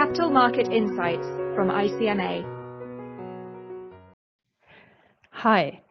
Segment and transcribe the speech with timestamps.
[0.00, 2.42] Capital Market Insights from ICMA.
[5.28, 5.82] Hi,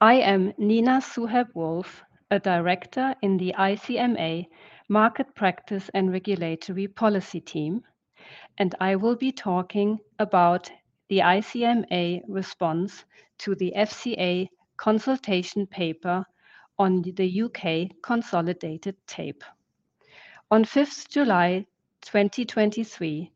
[0.00, 4.46] I am Nina Suhaib Wolf, a director in the ICMA
[4.88, 7.82] Market Practice and Regulatory Policy team,
[8.58, 10.70] and I will be talking about
[11.08, 13.04] the ICMA response
[13.38, 16.24] to the FCA consultation paper
[16.78, 19.42] on the UK consolidated tape.
[20.52, 21.66] On 5th July
[22.02, 23.32] 2023,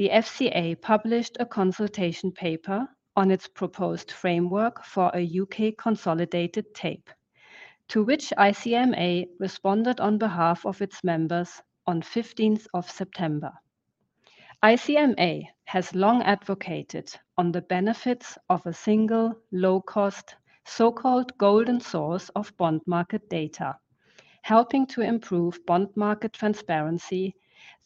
[0.00, 7.10] the FCA published a consultation paper on its proposed framework for a UK consolidated tape,
[7.86, 13.52] to which ICMA responded on behalf of its members on 15th of September.
[14.62, 22.56] ICMA has long advocated on the benefits of a single, low-cost, so-called golden source of
[22.56, 23.76] bond market data,
[24.40, 27.34] helping to improve bond market transparency,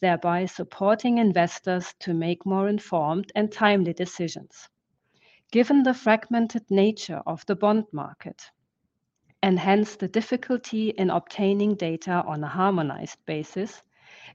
[0.04, 4.68] thereby supporting investors to make more informed and timely decisions.
[5.50, 8.42] Given the fragmented nature of the bond market,
[9.42, 13.82] and hence the difficulty in obtaining data on a harmonized basis,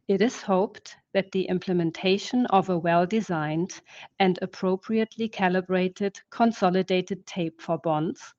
[0.08, 3.80] it is hoped that the implementation of a well-designed
[4.18, 8.34] and appropriately calibrated consolidated tape for bonds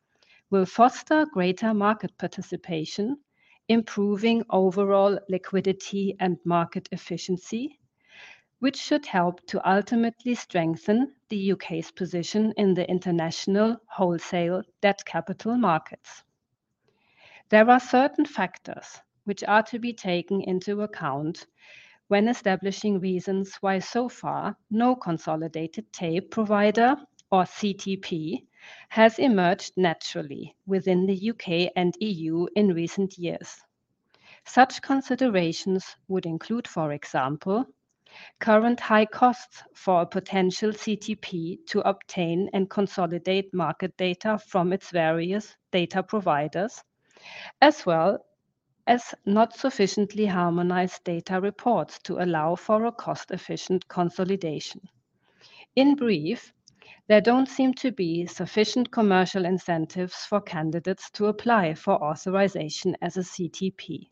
[0.51, 3.17] will foster greater market participation,
[3.71, 7.79] improving overall liquidity and market efficiency,
[8.59, 15.57] which should help to ultimately strengthen the UK's position in the international wholesale debt capital
[15.57, 16.25] markets.
[17.49, 21.47] There are certain factors which are to be taken into account
[22.09, 26.97] when establishing reasons why so far no consolidated tape provider,
[27.31, 28.47] or CTP,
[28.89, 33.61] has emerged naturally within the UK and EU in recent years.
[34.45, 37.67] Such considerations would include, for example,
[38.41, 44.91] current high costs for a potential CTP to obtain and consolidate market data from its
[44.91, 46.83] various data providers,
[47.61, 48.25] as well
[48.87, 54.81] as not sufficiently harmonized data reports to allow for a cost-efficient consolidation.
[55.77, 56.53] In brief,
[57.07, 63.17] there don't seem to be sufficient commercial incentives for candidates to apply for authorization as
[63.17, 64.09] a CTP.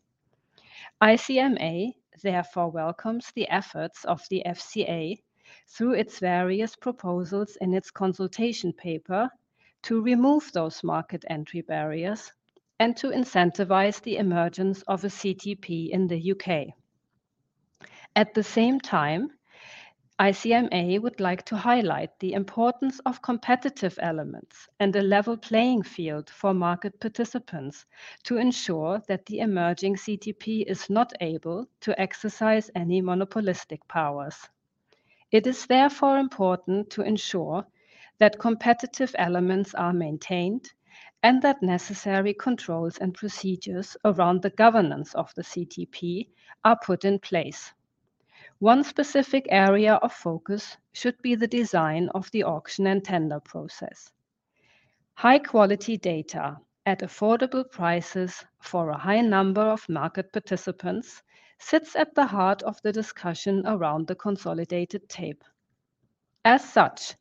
[1.01, 5.17] ICMA therefore welcomes the efforts of the FCA
[5.67, 9.29] through its various proposals in its consultation paper
[9.83, 12.31] to remove those market entry barriers
[12.79, 16.73] and to incentivize the emergence of a CTP in the UK.
[18.15, 19.29] At the same time,
[20.19, 26.29] ICMA would like to highlight the importance of competitive elements and a level playing field
[26.29, 27.85] for market participants
[28.23, 34.35] to ensure that the emerging CTP is not able to exercise any monopolistic powers.
[35.31, 37.65] It is therefore important to ensure
[38.17, 40.69] that competitive elements are maintained
[41.23, 46.27] and that necessary controls and procedures around the governance of the CTP
[46.65, 47.71] are put in place.
[48.59, 54.11] One specific area of focus should be the design of the auction and tender process.
[55.13, 61.23] High-quality data at affordable prices for a high number of market participants
[61.57, 65.45] sits at the heart of the discussion around the consolidated tape.
[66.43, 67.15] As such,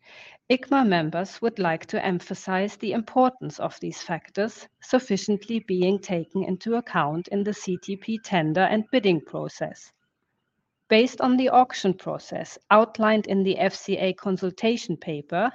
[0.50, 6.74] ICMA members would like to emphasize the importance of these factors sufficiently being taken into
[6.74, 9.92] account in the CTP tender and bidding process.
[10.88, 15.52] Based on the auction process outlined in the FCA consultation paper,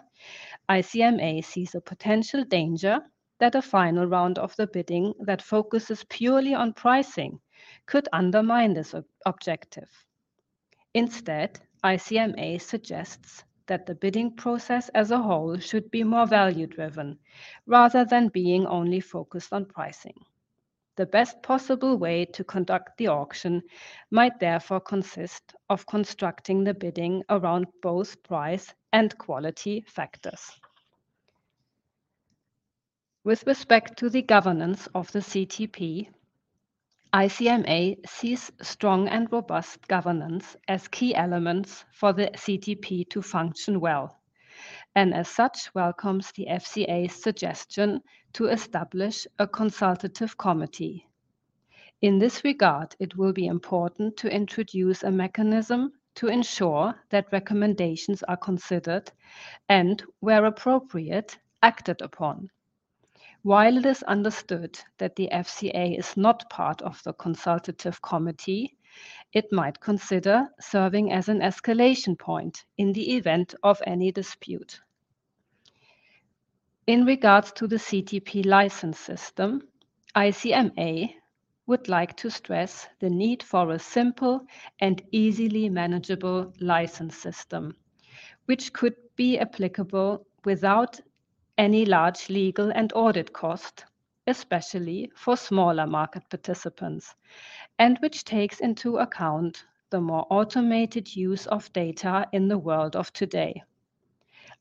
[0.69, 2.99] ICMA sees a potential danger
[3.39, 7.39] that a final round of the bidding that focuses purely on pricing
[7.87, 8.93] could undermine this
[9.25, 9.89] objective.
[10.93, 17.17] Instead, ICMA suggests that the bidding process as a whole should be more value-driven,
[17.65, 20.15] rather than being only focused on pricing.
[20.95, 23.63] The best possible way to conduct the auction
[24.11, 30.51] might therefore consist of constructing the bidding around both price and quality factors.
[33.23, 36.09] With respect to the governance of the CTP,
[37.13, 44.19] ICMA sees strong and robust governance as key elements for the CTP to function well,
[44.95, 48.01] and as such, welcomes the FCA's suggestion
[48.33, 51.07] to establish a consultative committee.
[52.01, 58.23] In this regard, it will be important to introduce a mechanism to ensure that recommendations
[58.23, 59.11] are considered
[59.69, 62.49] and, where appropriate, acted upon.
[63.41, 68.77] While it is understood that the FCA is not part of the consultative committee,
[69.33, 74.79] it might consider serving as an escalation point in the event of any dispute.
[76.85, 79.67] In regards to the CTP license system,
[80.15, 81.15] ICMA
[81.65, 84.45] would like to stress the need for a simple
[84.79, 87.75] and easily manageable license system,
[88.45, 90.99] which could be applicable without
[91.57, 93.85] any large legal and audit cost,
[94.27, 97.15] especially for smaller market participants,
[97.79, 103.11] and which takes into account the more automated use of data in the world of
[103.13, 103.61] today.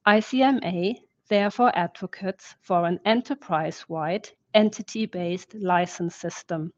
[0.06, 0.96] ICMA
[1.28, 6.72] therefore advocates for an enterprise-wide entity-based license system,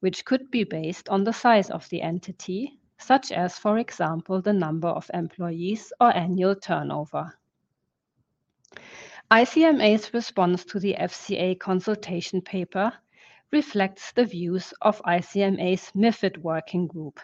[0.00, 4.52] which could be based on the size of the entity, such as, for example, the
[4.52, 7.38] number of employees or annual turnover.
[9.30, 12.92] ICMA's response to the FCA consultation paper
[13.52, 17.20] reflects the views of ICMA's MIFID working group,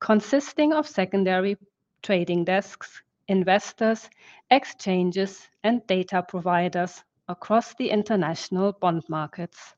[0.00, 1.56] consisting of secondary
[2.02, 4.08] trading desks, investors,
[4.50, 9.74] exchanges, and data providers across the international bond markets.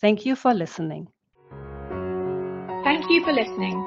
[0.00, 1.08] Thank you for listening.
[2.82, 3.78] Thank you for listening.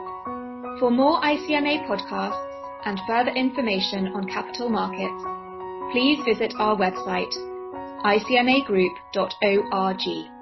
[0.80, 2.52] For more ICMA podcasts
[2.86, 5.24] and further information on capital markets,
[5.92, 7.34] please visit our website,
[8.04, 10.35] icmagroup.org.